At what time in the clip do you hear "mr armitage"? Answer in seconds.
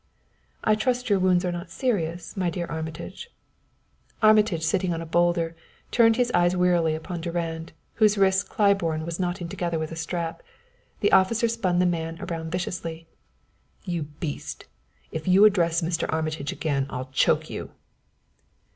15.83-16.51